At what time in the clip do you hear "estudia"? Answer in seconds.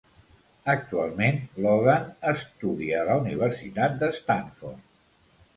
2.31-2.99